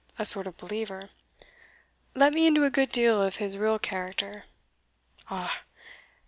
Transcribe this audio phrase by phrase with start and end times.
[0.17, 1.11] a sort of believer)
[2.15, 4.45] let me into a good deal of his real character.
[5.29, 5.61] Ah!